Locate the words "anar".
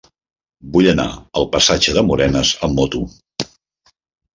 0.93-1.05